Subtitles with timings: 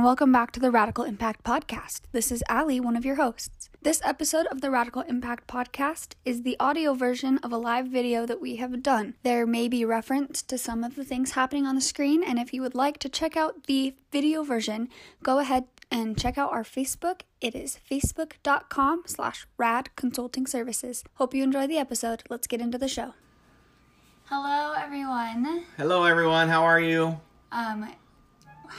[0.00, 2.00] and welcome back to the Radical Impact Podcast.
[2.12, 3.68] This is Ali, one of your hosts.
[3.82, 8.24] This episode of the Radical Impact Podcast is the audio version of a live video
[8.24, 9.12] that we have done.
[9.24, 12.54] There may be reference to some of the things happening on the screen, and if
[12.54, 14.88] you would like to check out the video version,
[15.22, 17.20] go ahead and check out our Facebook.
[17.42, 21.04] It is facebook.com slash rad consulting services.
[21.16, 22.22] Hope you enjoy the episode.
[22.30, 23.12] Let's get into the show.
[24.24, 25.64] Hello, everyone.
[25.76, 26.48] Hello, everyone.
[26.48, 27.20] How are you?
[27.52, 27.92] Um,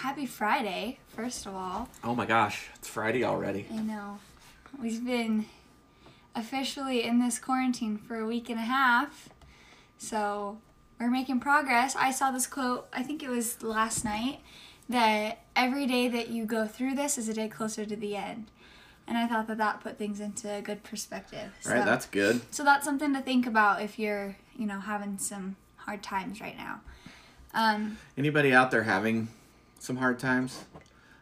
[0.01, 1.87] happy Friday, first of all.
[2.03, 3.67] Oh my gosh, it's Friday already.
[3.71, 4.17] I know.
[4.81, 5.45] We've been
[6.35, 9.29] officially in this quarantine for a week and a half.
[9.99, 10.57] So
[10.99, 11.95] we're making progress.
[11.95, 14.39] I saw this quote, I think it was last night,
[14.89, 18.49] that every day that you go through this is a day closer to the end.
[19.07, 21.51] And I thought that that put things into a good perspective.
[21.59, 22.41] So, Right, that's good.
[22.49, 26.57] so that's something to think about if you're, you know, having some hard times right
[26.57, 26.81] now.
[27.53, 29.27] Um, Anybody out there having
[29.81, 30.65] some hard times?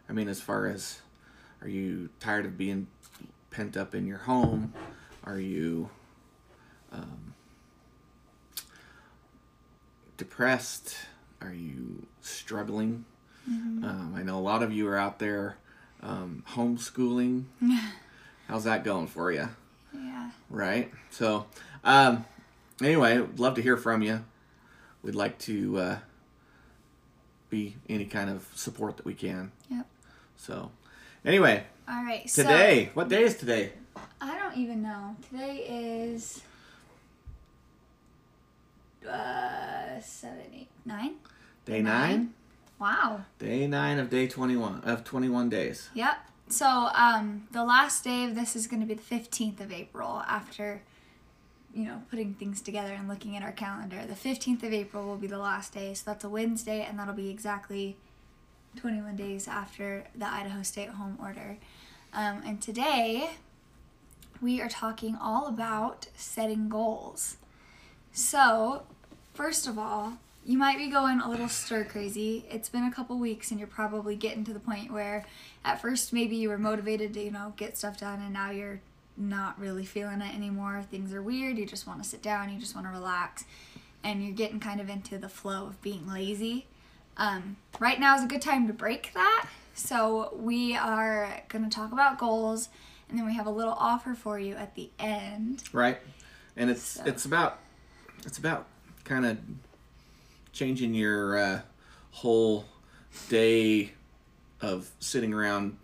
[0.08, 1.00] I mean, as far as
[1.62, 2.88] are you tired of being
[3.50, 4.74] pent up in your home?
[5.24, 5.88] Are you
[6.92, 7.34] um,
[10.18, 10.94] depressed?
[11.40, 13.06] Are you struggling?
[13.48, 15.56] Um, I know a lot of you are out there
[16.02, 17.44] um, homeschooling.
[18.48, 19.48] How's that going for you?
[19.94, 20.30] yeah.
[20.50, 20.92] right?
[21.10, 21.46] So,
[21.82, 22.26] um,
[22.82, 24.22] anyway, love to hear from you.
[25.02, 25.98] We'd like to uh,
[27.50, 29.52] be any kind of support that we can.
[29.70, 29.86] Yep.
[30.36, 30.70] So,
[31.24, 32.28] anyway, All right.
[32.30, 33.72] So, today, what day is today?
[34.20, 35.16] I don't even know.
[35.30, 36.42] Today is
[39.08, 41.14] uh seven, eight, nine.
[41.64, 42.34] Day nine.
[42.78, 43.22] Wow.
[43.38, 45.90] Day nine of day twenty-one of twenty-one days.
[45.94, 46.16] Yep.
[46.48, 50.82] So um the last day of this is gonna be the fifteenth of April after
[51.74, 54.04] you know, putting things together and looking at our calendar.
[54.06, 57.14] The fifteenth of April will be the last day, so that's a Wednesday and that'll
[57.14, 57.96] be exactly
[58.76, 61.58] twenty one days after the Idaho stay at home order.
[62.12, 63.30] Um, and today
[64.40, 67.36] we are talking all about setting goals.
[68.12, 68.82] So,
[69.34, 70.14] first of all,
[70.44, 72.44] you might be going a little stir crazy.
[72.50, 75.26] It's been a couple weeks and you're probably getting to the point where
[75.64, 78.80] at first maybe you were motivated to, you know, get stuff done and now you're
[79.20, 80.82] not really feeling it anymore.
[80.90, 81.58] Things are weird.
[81.58, 83.44] You just want to sit down, you just want to relax,
[84.02, 86.66] and you're getting kind of into the flow of being lazy.
[87.16, 89.46] Um, right now is a good time to break that.
[89.74, 92.68] So, we are going to talk about goals
[93.08, 95.62] and then we have a little offer for you at the end.
[95.72, 95.98] Right,
[96.56, 97.58] and it's So- it's about
[98.24, 98.66] it's about
[99.04, 99.38] kind of
[100.52, 101.60] changing your uh,
[102.12, 102.66] whole
[103.28, 103.92] day
[104.60, 105.76] of sitting around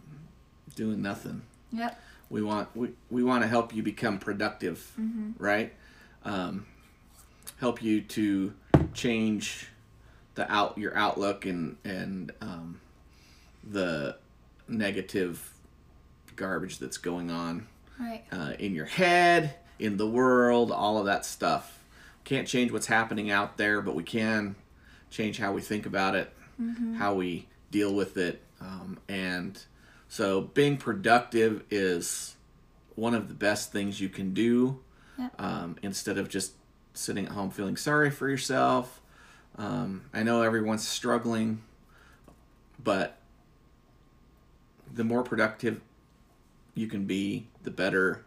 [0.75, 1.43] doing nothing.
[1.73, 2.01] Yep.
[2.31, 4.93] We want we, we want to help you become productive
[5.39, 5.73] right?
[6.25, 6.67] Um,
[7.61, 8.53] help you to
[8.95, 9.69] change
[10.35, 12.81] the out your outlook and and um,
[13.69, 14.17] the
[14.69, 15.53] negative
[16.35, 17.67] garbage that's going on
[17.99, 18.25] Right.
[18.31, 21.79] uh, in your head in the world all of that stuff.
[22.25, 24.57] Can't change what's happening out there but we can
[25.11, 26.33] change how we think about it
[26.97, 29.63] how we deal with it um, and
[30.17, 32.37] so being productive is
[32.95, 34.81] one of the best things you can do
[35.19, 35.33] Yep.
[35.39, 36.53] um, instead of just
[36.95, 39.03] sitting at home feeling sorry for yourself.
[39.59, 41.63] Um, I know everyone's struggling,
[42.83, 43.19] but
[44.95, 45.83] the more productive
[46.75, 48.25] you can be, the better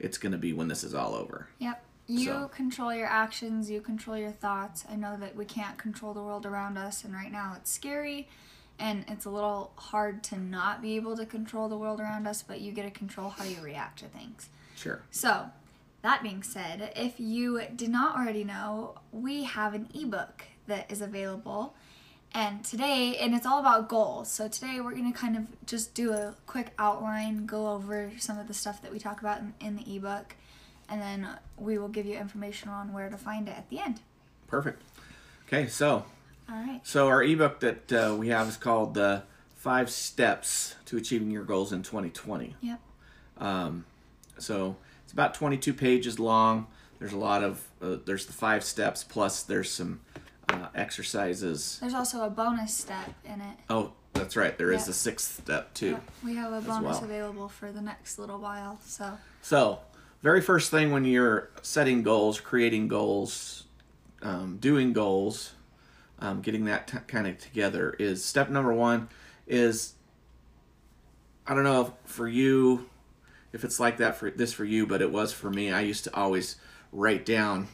[0.00, 1.48] it's going to be when this is all over.
[1.60, 1.84] Yep.
[2.08, 4.84] You So- control your actions, you control your thoughts.
[4.90, 8.28] I know that we can't control the world around us, and right now it's scary
[8.80, 12.42] and it's a little hard to not be able to control the world around us,
[12.42, 14.48] but you get to control how you react to things.
[14.74, 15.02] Sure.
[15.10, 15.50] So,
[16.02, 21.02] that being said, if you did not already know, we have an ebook that is
[21.02, 21.74] available.
[22.32, 24.30] And today, and it's all about goals.
[24.30, 28.38] So, today we're going to kind of just do a quick outline, go over some
[28.38, 30.36] of the stuff that we talk about in, in the ebook,
[30.88, 31.28] and then
[31.58, 34.00] we will give you information on where to find it at the end.
[34.46, 34.82] Perfect.
[35.46, 36.04] Okay, so
[36.50, 36.80] All right.
[36.82, 39.22] So our ebook that uh, we have is called "The
[39.56, 42.80] Five Steps to Achieving Your Goals in 2020." Yep.
[43.38, 43.84] Um,
[44.38, 46.66] so it's about 22 pages long.
[46.98, 50.00] There's a lot of uh, there's the five steps plus there's some
[50.48, 51.78] uh, exercises.
[51.80, 53.56] There's also a bonus step in it.
[53.70, 54.56] Oh, that's right.
[54.58, 54.90] There is Yeah.
[54.90, 55.90] a sixth step too.
[55.92, 56.10] Yep.
[56.24, 57.04] We have a bonus well.
[57.04, 58.78] available for the next little while.
[58.84, 59.78] So, So,
[60.22, 63.64] very first thing when you're setting goals, creating goals,
[64.20, 65.52] um, doing goals,
[66.20, 69.08] um, getting that t- kind of together is step number one
[69.46, 69.94] is
[71.46, 72.88] I don't know if for you
[73.52, 75.72] if it's like that for this for you, but it was for me.
[75.72, 76.56] I used to always
[76.92, 77.68] write down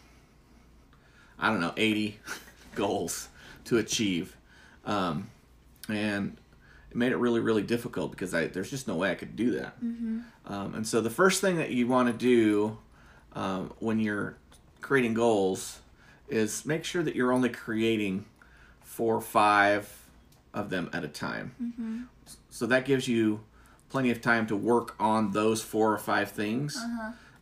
[1.39, 2.19] I don't know 80
[2.75, 3.29] goals
[3.67, 4.37] to achieve,
[4.87, 5.29] um,
[5.89, 6.37] and
[6.91, 9.51] it made it really really difficult because I there's just no way I could do
[9.53, 9.75] that.
[10.47, 12.79] Um, and so the first thing that you want to do
[13.35, 14.37] um, when you're
[14.81, 15.81] creating goals
[16.29, 18.25] is make sure that you're only creating
[18.97, 19.83] four or five
[20.55, 22.09] of them at a time.
[22.51, 23.41] So that gives you
[23.91, 26.77] plenty of time to work on those four or five things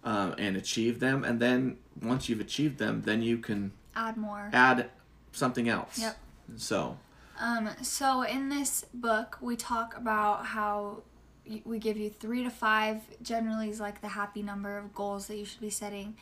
[0.02, 1.22] um, and achieve them.
[1.24, 4.50] And then once you've achieved them, then you can Add more.
[4.52, 4.90] add
[5.32, 5.98] something else.
[6.00, 6.16] Yep.
[6.56, 6.98] So,
[7.40, 11.02] Um, so in this book, we talk about how
[11.64, 15.36] we give you three to five, generally is like the happy number of goals that
[15.36, 16.16] you should be setting.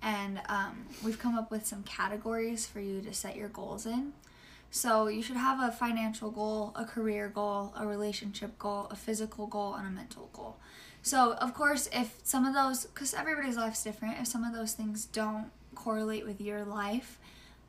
[0.00, 4.12] And um, we've come up with some categories for you to set your goals in.
[4.70, 9.46] So you should have a financial goal, a career goal, a relationship goal, a physical
[9.46, 10.56] goal, and a mental goal.
[11.02, 14.72] So of course, if some of those, because everybody's life's different, if some of those
[14.72, 17.18] things don't correlate with your life,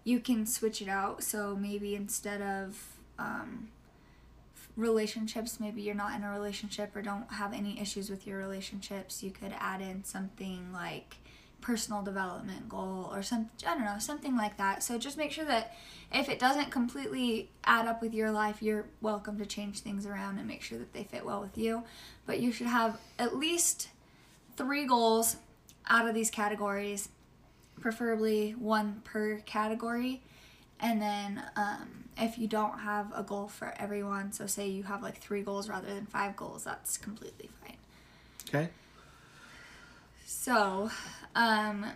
[0.04, 1.24] you can switch it out.
[1.24, 3.69] So maybe instead of um,
[4.75, 9.24] relationships, maybe you're not in a relationship or don't have any issues with your relationships,
[9.24, 11.18] you could add in something like
[11.61, 14.83] personal development goal or some I don't know, something like that.
[14.83, 15.75] So just make sure that
[16.13, 20.39] if it doesn't completely add up with your life, you're welcome to change things around
[20.39, 21.83] and make sure that they fit well with you.
[22.25, 23.89] But you should have at least
[24.57, 25.38] 3 goals
[25.88, 27.09] out of these categories,
[27.79, 30.21] preferably one per category.
[30.79, 35.01] And then um, if you don't have a goal for everyone, so say you have
[35.01, 37.77] like three goals rather than five goals, that's completely fine.
[38.47, 38.69] okay.
[40.31, 40.92] So,
[41.34, 41.88] um,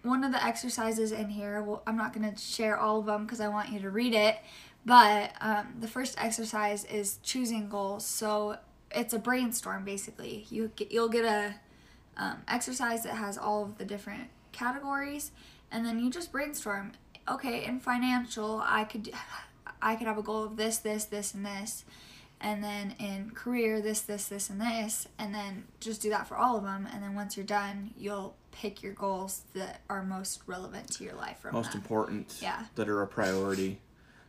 [0.00, 3.26] one of the exercises in here, well, I'm not going to share all of them
[3.26, 4.38] because I want you to read it,
[4.86, 8.06] but um, the first exercise is choosing goals.
[8.06, 8.56] So
[8.90, 10.46] it's a brainstorm basically.
[10.48, 11.56] You get, you'll get a
[12.16, 15.30] um, exercise that has all of the different categories,
[15.70, 16.92] and then you just brainstorm.
[17.28, 19.10] Okay, in financial, I could
[19.82, 21.84] I could have a goal of this, this, this, and this
[22.40, 26.36] and then in career this this this and this and then just do that for
[26.36, 30.42] all of them and then once you're done you'll pick your goals that are most
[30.46, 31.78] relevant to your life Most that.
[31.78, 32.34] important.
[32.40, 32.64] Yeah.
[32.74, 33.78] That are a priority.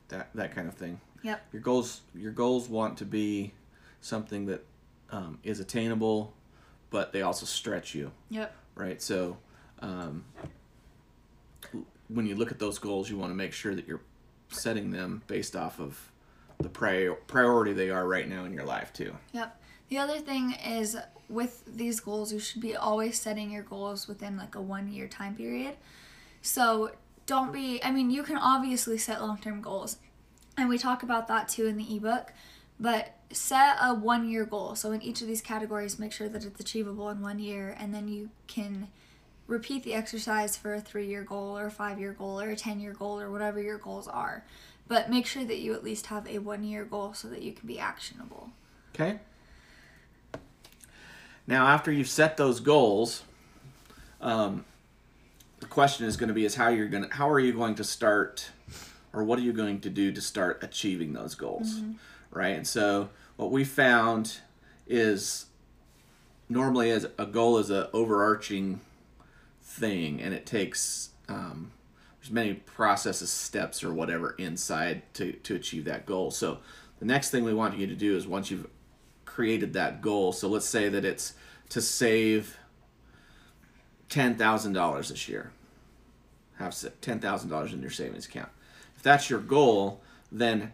[0.10, 1.00] That that kind of thing.
[1.24, 3.54] yep Your goals your goals want to be
[4.02, 4.66] something that
[5.12, 6.34] um, is attainable,
[6.90, 8.12] but they also stretch you.
[8.30, 9.02] yep right?
[9.02, 9.38] So,
[9.82, 10.24] um,
[12.08, 14.02] when you look at those goals, you want to make sure that you're
[14.50, 16.12] setting them based off of
[16.60, 19.16] the prior- priority they are right now in your life too.
[19.32, 19.62] yep.
[19.90, 20.96] The other thing is
[21.30, 25.08] with these goals you should be always setting your goals within like a one year
[25.08, 25.76] time period.
[26.42, 26.92] So
[27.26, 29.98] don't be i mean you can obviously set long-term goals
[30.58, 32.34] and we talk about that too in the ebook
[32.80, 34.74] but set a one year goal.
[34.76, 37.94] So in each of these categories make sure that it's achievable in one year and
[37.94, 38.88] then you can
[39.48, 42.56] repeat the exercise for a three year goal or a five year goal or a
[42.56, 44.44] 10 year goal or whatever your goals are
[44.90, 47.54] but make sure that you at least have a one year goal so that you
[47.54, 48.52] can be actionable
[49.00, 49.20] Okay.
[51.48, 53.24] Now, after you've set those goals,
[54.22, 54.66] um,
[55.60, 57.76] the question is going to be: is how you're going to how are you going
[57.76, 58.50] to start,
[59.14, 61.80] or what are you going to do to start achieving those goals,
[62.32, 62.56] right?
[62.56, 64.40] And so, what we found
[64.86, 65.46] is
[66.50, 68.82] normally as a goal is an overarching
[69.64, 71.72] thing, and it takes um,
[72.30, 76.32] many processes, steps, or whatever inside to to achieve that goal.
[76.32, 76.60] So,
[77.00, 78.68] the next thing we want you to do is once you've
[79.40, 80.34] created that goal.
[80.34, 81.34] So let's say that it's
[81.70, 82.58] to save
[84.10, 85.52] ten thousand dollars this year.
[86.58, 88.50] Have ten thousand dollars in your savings account.
[88.98, 90.74] If that's your goal, then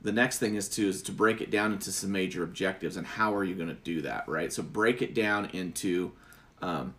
[0.00, 3.06] the next thing is to is to break it down into some major objectives and
[3.06, 4.50] how are you going to do that, right?
[4.50, 6.12] So break it down into
[6.62, 6.94] um,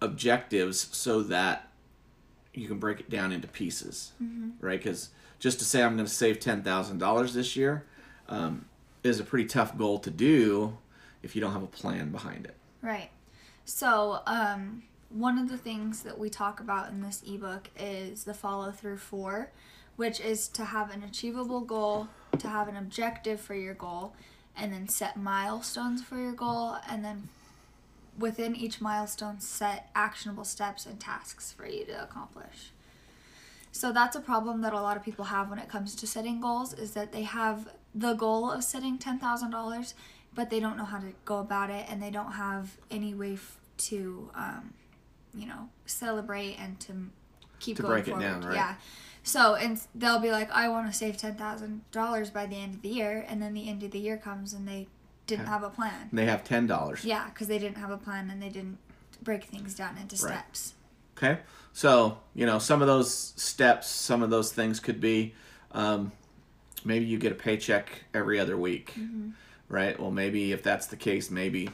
[0.00, 1.68] objectives so that
[2.54, 4.12] you can break it down into pieces,
[4.60, 4.78] right?
[4.78, 7.84] Because just to say I'm going to save ten thousand dollars this year
[8.28, 8.64] um,
[9.02, 10.78] is a pretty tough goal to do
[11.22, 12.54] if you don't have a plan behind it.
[12.82, 13.10] Right.
[13.64, 18.34] So, um, one of the things that we talk about in this ebook is the
[18.34, 19.52] follow through four,
[19.96, 22.08] which is to have an achievable goal,
[22.38, 24.14] to have an objective for your goal,
[24.56, 27.28] and then set milestones for your goal, and then
[28.18, 32.72] within each milestone, set actionable steps and tasks for you to accomplish.
[33.72, 36.40] So that's a problem that a lot of people have when it comes to setting
[36.40, 39.94] goals is that they have the goal of setting $10,000
[40.34, 43.34] but they don't know how to go about it and they don't have any way
[43.34, 44.74] f- to um,
[45.34, 46.92] you know celebrate and to
[47.60, 48.54] keep To going break it down, right.
[48.54, 48.74] Yeah.
[49.22, 52.74] So and they'll be like, I want to save ten thousand dollars by the end
[52.74, 54.88] of the year, and then the end of the year comes and they
[55.26, 56.08] didn't have a plan.
[56.10, 57.04] And they have ten dollars.
[57.04, 58.78] Yeah, because they didn't have a plan and they didn't
[59.22, 60.32] break things down into Right.
[60.34, 60.74] steps.
[61.16, 61.40] Okay,
[61.72, 65.34] so you know some of those steps, some of those things could be,
[65.72, 66.12] um,
[66.84, 68.94] maybe you get a paycheck every other week,
[69.68, 69.98] right?
[69.98, 71.70] Well, maybe if that's the case, maybe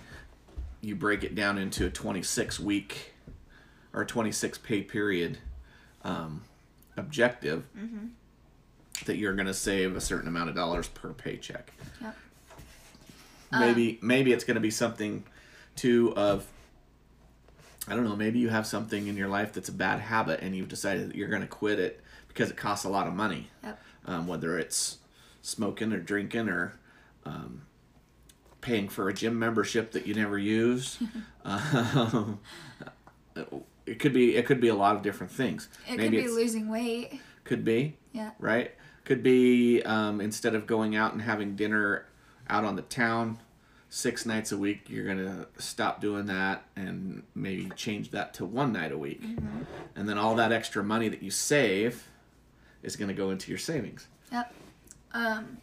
[0.82, 3.14] you break it down into a 26 week
[3.92, 5.38] or 26 pay period
[6.04, 6.42] um,
[6.96, 7.64] objective
[9.06, 11.72] that you're going to save a certain amount of dollars per paycheck.
[12.02, 12.16] Yep.
[13.52, 15.24] Maybe maybe it's going to be something
[15.76, 16.46] too of
[17.88, 20.54] I don't know, maybe you have something in your life that's a bad habit and
[20.54, 23.48] you've decided that you're going to quit it because it costs a lot of money.
[23.64, 23.82] Yep.
[24.06, 24.98] Um, whether it's
[25.42, 26.78] smoking or drinking or
[27.24, 27.62] um,
[28.60, 30.98] paying for a gym membership that you never use.
[31.44, 32.38] um,
[33.86, 35.68] it could be it could be a lot of different things.
[35.88, 37.20] It maybe could be losing weight.
[37.44, 38.30] could be Yeah.
[38.38, 38.72] right?
[39.04, 42.06] Could be um, instead of going out and having dinner
[42.50, 43.38] out on the town
[43.88, 48.72] six nights a week, you're gonna stop doing that and maybe change that to one
[48.72, 49.22] night a week,
[49.96, 52.06] and then all that extra money that you save
[52.82, 54.06] is gonna go into your savings.
[54.32, 54.54] Yep.
[55.12, 55.58] Um.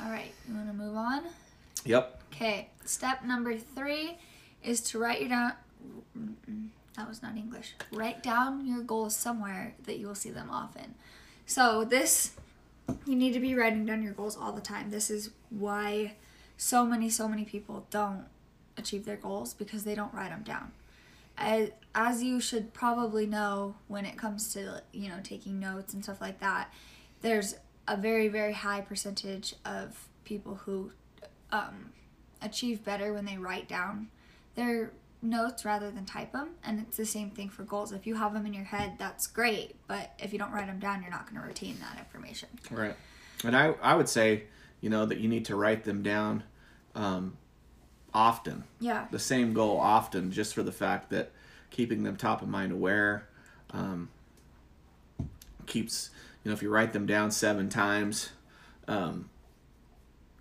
[0.00, 0.32] All right.
[0.48, 1.22] You want to move on?
[1.84, 2.22] Yep.
[2.32, 2.68] Okay.
[2.84, 4.18] Step number three
[4.62, 5.52] is to write your down.
[6.16, 7.74] mm-mm, That was not English.
[7.92, 10.94] Write down your goals somewhere that you will see them often.
[11.46, 12.32] So this,
[13.04, 14.90] you need to be writing down your goals all the time.
[14.90, 16.14] This is why
[16.62, 18.24] so many, so many people don't
[18.76, 20.70] achieve their goals because they don't write them down.
[21.36, 26.04] As, as you should probably know when it comes to you know taking notes and
[26.04, 26.72] stuff like that,
[27.20, 27.56] there's
[27.88, 30.92] a very very high percentage of people who
[31.50, 31.90] um,
[32.40, 34.08] achieve better when they write down
[34.54, 38.16] their notes rather than type them and it's the same thing for goals if you
[38.16, 41.12] have them in your head that's great but if you don't write them down you're
[41.12, 42.96] not going to retain that information Right.
[43.44, 44.44] And I I would say
[44.80, 46.42] you know that you need to write them down
[46.94, 47.36] um,
[48.14, 48.64] often.
[48.80, 51.30] yeah the same goal often just for the fact that
[51.70, 53.28] keeping them top of mind aware
[53.70, 54.08] um,
[55.66, 56.10] keeps
[56.44, 58.30] you know if you write them down seven times
[58.88, 59.30] um,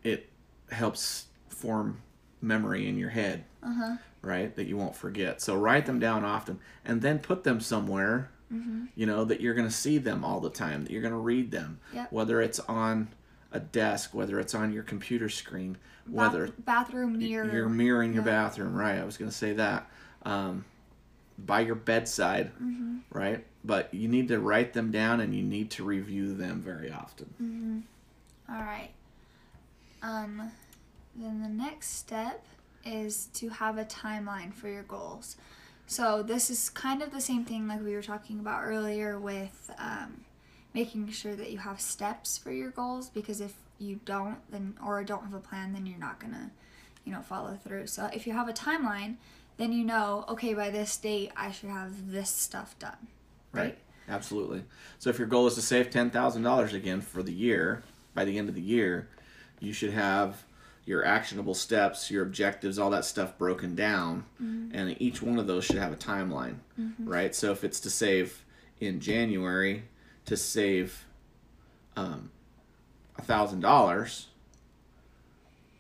[0.03, 0.29] it
[0.71, 2.01] helps form
[2.41, 6.59] memory in your head uh-huh right that you won't forget so write them down often
[6.85, 8.89] and then put them somewhere Mhm.
[8.95, 11.17] you know that you're going to see them all the time that you're going to
[11.17, 12.11] read them Yep.
[12.11, 13.07] whether it's on
[13.51, 15.77] a desk whether it's on your computer screen
[16.07, 18.31] Bath- whether bathroom mirror you're mirroring your Yeah.
[18.43, 18.97] bathroom, right?
[18.97, 19.89] I was going to say that.
[20.23, 20.65] Um,
[21.37, 22.97] by your bedside, Mm-hmm.
[23.11, 23.45] right?
[23.63, 27.33] But you need to write them down and you need to review them very often.
[27.41, 28.55] Mm-hmm.
[28.55, 28.89] All right.
[30.01, 30.51] Um,
[31.15, 32.43] then the next step
[32.85, 35.35] is to have a timeline for your goals.
[35.87, 39.69] So this is kind of the same thing like we were talking about earlier with
[39.77, 40.21] um,
[40.73, 45.03] making sure that you have steps for your goals because if you don't then or
[45.03, 46.51] don't have a plan then you're not gonna
[47.05, 47.87] you know follow through.
[47.87, 49.15] So if you have a timeline,
[49.57, 53.07] then you know okay by this date I should have this stuff done.
[53.51, 53.77] Right.
[54.07, 54.63] Absolutely.
[54.99, 58.49] So if your goal is to save $10,000 again for the year, by the end
[58.49, 59.07] of the year,
[59.59, 60.43] you should have
[60.85, 64.75] your actionable steps, your objectives, all that stuff broken down, mm-hmm.
[64.75, 67.07] and each one of those should have a timeline, mm-hmm.
[67.07, 67.35] right?
[67.35, 68.43] So if it's to save
[68.79, 69.83] in January,
[70.31, 71.07] to save
[71.97, 72.31] um,
[73.19, 74.25] $1,000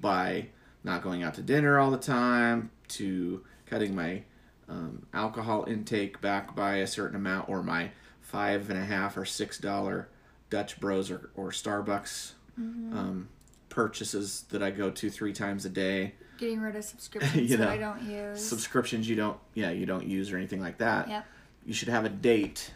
[0.01, 0.47] by
[0.83, 4.23] not going out to dinner all the time, to cutting my
[4.67, 9.23] um, alcohol intake back by a certain amount, or my five and a half or
[9.23, 10.09] six dollar
[10.49, 13.29] Dutch Bros or, or Starbucks um,
[13.69, 16.15] purchases that I go to three times a day.
[16.37, 18.45] Getting rid of subscriptions You that know, I don't use.
[18.45, 21.07] Subscriptions you don't, yeah, you don't use or anything like that.
[21.07, 21.25] Yep.
[21.65, 22.69] You should have a date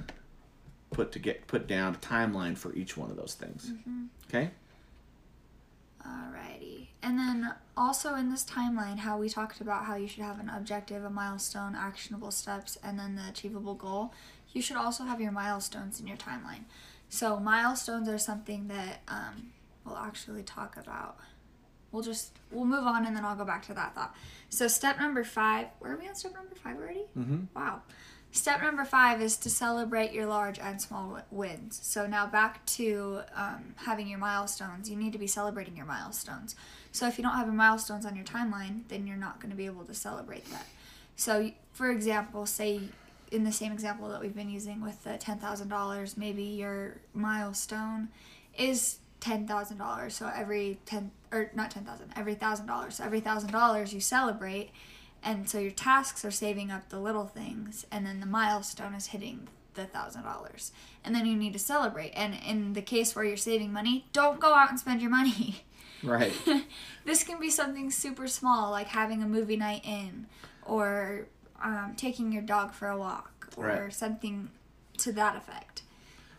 [0.95, 3.73] put to get put down, a timeline for each one of those things.
[4.29, 4.51] Okay.
[6.01, 6.87] Alrighty.
[7.03, 10.49] And then also in this timeline, how we talked about how you should have an
[10.49, 14.13] objective, a milestone, actionable steps, and then the achievable goal.
[14.53, 16.63] You should also have your milestones in your timeline.
[17.09, 19.51] So milestones are something that um,
[19.83, 21.17] we'll actually talk about.
[21.91, 24.15] We'll just we'll move on and then I'll go back to that thought.
[24.49, 25.67] So step number five.
[25.79, 27.03] Where are we on step number five already?
[27.17, 27.39] Mm-hmm.
[27.53, 27.81] Wow.
[28.35, 31.79] Step number five is to celebrate your large and small wins.
[31.81, 34.89] So now back to um, having your milestones.
[34.89, 36.53] You need to be celebrating your milestones.
[36.91, 39.55] So if you don't have your milestones on your timeline, then you're not going to
[39.55, 40.65] be able to celebrate that.
[41.15, 42.81] So, for example, say
[43.31, 48.09] in the same example that we've been using with the $10,000, maybe your milestone
[48.57, 50.11] is $10,000.
[50.11, 52.91] So every 10 or not 10,000, every $1,000.
[52.91, 54.71] So every $1,000 you celebrate
[55.25, 59.07] and so your tasks are saving up the little things and then the milestone is
[59.07, 60.71] hitting the thousand dollars
[61.03, 64.39] and then you need to celebrate and in the case where you're saving money don't
[64.39, 65.63] go out and spend your money
[66.03, 66.31] Right.
[67.05, 70.27] this can be something super small like having a movie night in
[70.63, 71.27] or
[71.63, 73.93] um, taking your dog for a walk or Right.
[73.93, 74.49] something
[74.99, 75.81] to that effect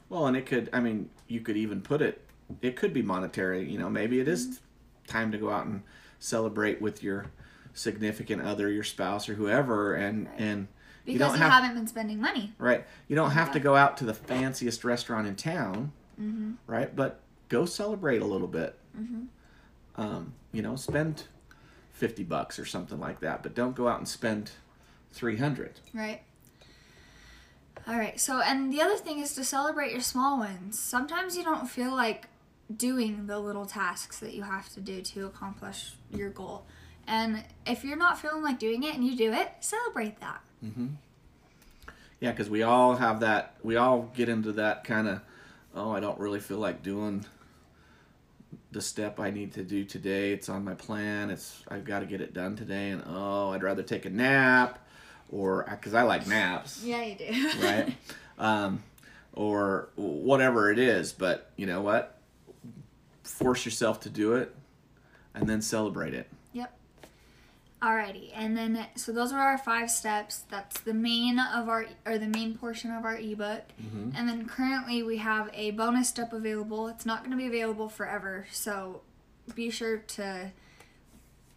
[0.08, 2.22] Well, and it could, I mean, you could even put it
[2.62, 3.68] it could be monetary.
[3.68, 4.60] You know, maybe it is
[5.08, 5.82] time to go out and
[6.20, 7.26] celebrate with your
[7.76, 10.40] significant other, your spouse, or whoever, and Right.
[10.40, 10.68] and
[11.04, 12.52] Because you don't you, have haven't been spending money.
[12.58, 12.84] right.
[13.06, 16.52] You don't have to go out to the fanciest restaurant in town, Mm-hmm.
[16.66, 16.94] right?
[16.96, 18.76] But go celebrate a little bit.
[18.98, 20.00] Mm-hmm.
[20.00, 21.24] Um, you know, spend
[21.92, 24.50] fifty bucks or something like that, but don't go out and spend
[25.12, 25.80] three hundred.
[25.94, 26.22] Right.
[27.86, 28.18] All right.
[28.18, 30.78] So, and the other thing is to celebrate your small wins.
[30.78, 32.26] Sometimes you don't feel like
[32.74, 36.66] doing the little tasks that you have to do to accomplish your goal.
[37.06, 40.40] And if you're not feeling like doing it and you do it, celebrate that.
[40.64, 40.86] Mm-hmm.
[42.20, 43.54] Yeah, because we all have that.
[43.62, 45.20] We all get into that kind of,
[45.74, 47.24] oh, I don't really feel like doing
[48.72, 50.32] the step I need to do today.
[50.32, 51.30] It's on my plan.
[51.30, 54.78] It's I've got to get it done today, and oh, I'd rather take a nap,
[55.30, 57.50] or because I like naps, Yeah, you do.
[57.62, 57.94] right?
[58.38, 58.82] um,
[59.32, 61.12] or whatever it is.
[61.12, 62.18] But you know what?
[63.22, 64.54] Force yourself to do it,
[65.34, 66.28] and then celebrate it.
[66.52, 66.76] Yep.
[67.82, 70.44] Alrighty, and then so those are our five steps.
[70.50, 73.64] That's the main of our or the main portion of our ebook.
[73.80, 74.14] Mhm.
[74.16, 76.88] And then currently we have a bonus step available.
[76.88, 79.02] It's not going to be available forever, so
[79.54, 80.52] be sure to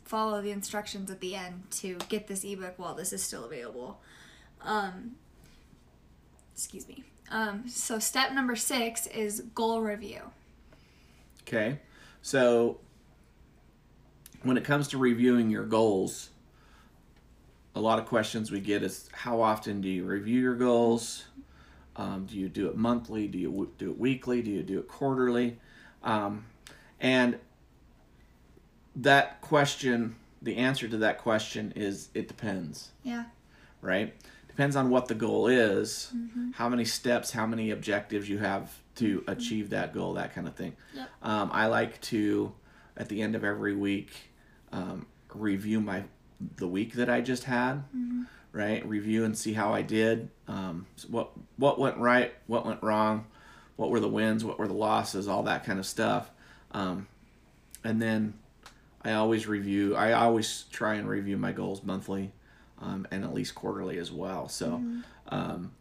[0.04, 4.02] follow the instructions at the end to get this ebook while this is still available.
[4.62, 5.16] Um,
[6.54, 7.04] excuse me.
[7.32, 10.32] Um, so step number six is goal review.
[11.44, 11.80] Okay.
[12.22, 12.80] So
[14.43, 16.29] when it comes to reviewing your goals,
[17.75, 21.25] a lot of questions we get is how often do you review your goals?
[21.96, 23.27] Um, do you do it monthly?
[23.27, 24.41] Do you w- do it weekly?
[24.41, 25.60] Do you do it quarterly?
[26.03, 26.46] Um,
[27.00, 27.38] and
[28.96, 33.25] that question, the answer to that question is it depends Yeah.
[33.81, 34.13] right?
[34.48, 36.12] Depends on what the goal is,
[36.53, 40.56] how many steps, how many objectives you have to achieve that goal, that kind of
[40.56, 40.75] thing.
[40.93, 41.10] Yep.
[41.21, 42.52] Um, I like to,
[42.97, 44.12] at the end of every week,
[44.71, 46.03] um, review my
[46.58, 47.84] the week that I just had,
[48.53, 48.86] right?
[48.88, 50.29] Review and see how I did.
[50.47, 53.25] Um, what what went right, what went wrong,
[53.75, 56.29] what were the wins, what were the losses, all that kind of stuff.
[56.71, 57.08] Um,
[57.84, 58.34] and then
[59.03, 59.95] I always review.
[59.95, 62.32] I always try and review my goals monthly,
[62.82, 64.47] um, and at least quarterly as well.
[64.49, 64.82] So,
[65.29, 65.71] um,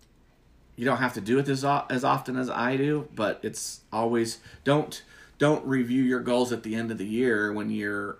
[0.77, 4.38] you don't have to do it as as often as I do, but it's always
[4.64, 5.03] don't
[5.38, 8.18] don't review your goals at the end of the year when you're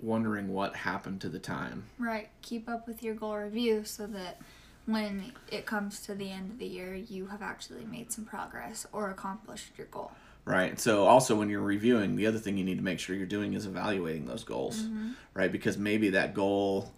[0.00, 1.84] wondering what happened to the time.
[1.98, 2.28] Right.
[2.42, 4.40] Keep up with your goal review so that
[4.86, 8.86] when it comes to the end of the year, you have actually made some progress
[8.92, 10.12] or accomplished your goal.
[10.44, 10.78] Right.
[10.78, 13.54] So also when you're reviewing, the other thing you need to make sure you're doing
[13.54, 15.10] is evaluating those goals, mm-hmm.
[15.34, 15.50] right?
[15.50, 16.92] Because maybe that goal,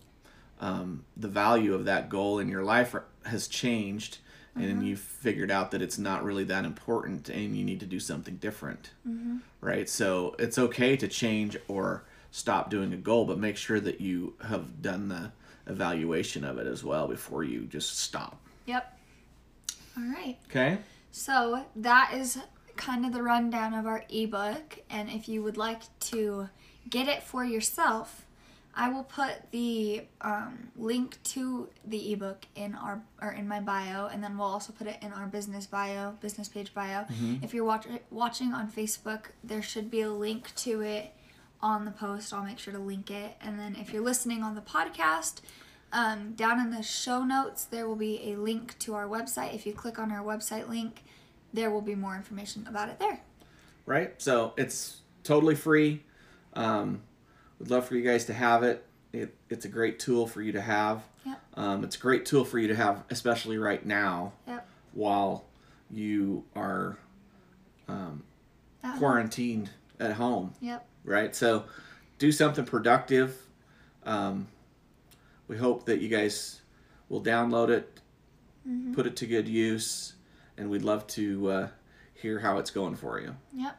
[0.60, 4.18] um, the value of that goal in your life has changed,
[4.54, 4.82] and mm-hmm.
[4.82, 8.36] you've figured out that it's not really that important, and you need to do something
[8.36, 9.38] different, mm-hmm.
[9.62, 9.88] right?
[9.88, 14.34] So it's okay to change or stop doing a goal, but make sure that you
[14.44, 15.32] have done the
[15.66, 18.40] evaluation of it as well before you just stop.
[18.66, 18.98] Yep.
[19.96, 20.36] All right.
[20.48, 20.78] Okay.
[21.10, 22.38] So that is
[22.76, 24.78] kind of the rundown of our ebook.
[24.88, 26.48] And if you would like to
[26.88, 28.24] get it for yourself,
[28.74, 34.06] I will put the um, link to the ebook in our or in my bio,
[34.06, 37.04] and then we'll also put it in our business bio, business page bio.
[37.42, 41.12] If you're watch, watching on Facebook, there should be a link to it
[41.60, 42.32] on the post.
[42.32, 43.36] I'll make sure to link it.
[43.40, 45.40] And then if you're listening on the podcast,
[45.92, 49.54] um, down in the show notes, there will be a link to our website.
[49.54, 51.02] If you click on our website link,
[51.52, 53.20] there will be more information about it there.
[53.86, 54.12] right?
[54.20, 56.02] So it's totally free.
[56.54, 57.00] Um,
[57.58, 58.84] we'd love for you guys to have it.
[59.12, 59.34] it.
[59.48, 61.02] It's a great tool for you to have.
[61.24, 61.40] Yep.
[61.54, 64.66] Um, it's a great tool for you to have, especially right now Yep.
[64.92, 65.44] while
[65.90, 66.98] you are
[67.88, 68.22] um,
[68.98, 70.86] quarantined at home, Yep.
[71.04, 71.34] right?
[71.34, 71.64] So
[72.18, 73.36] do something productive.
[74.04, 74.48] Um,
[75.48, 76.60] we hope that you guys
[77.08, 78.00] will download it,
[78.94, 80.14] put it to good use,
[80.56, 81.68] and we'd love to uh,
[82.14, 83.34] hear how it's going for you.
[83.54, 83.76] Yep.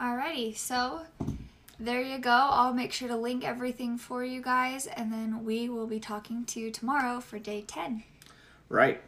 [0.00, 1.02] Alrighty, so
[1.80, 2.30] there you go.
[2.30, 6.44] I'll make sure to link everything for you guys, and then we will be talking
[6.46, 8.02] to you tomorrow for day 10.
[8.68, 9.00] Right.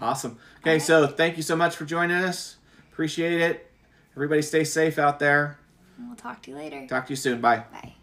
[0.00, 0.38] Awesome.
[0.60, 0.82] Okay, Alright.
[0.82, 2.56] so thank you so much for joining us.
[2.92, 3.70] Appreciate it.
[4.16, 5.58] Everybody stay safe out there.
[6.00, 6.86] And we'll talk to you later.
[6.86, 7.42] Talk to you soon.
[7.42, 7.64] Bye.
[7.70, 7.94] Bye.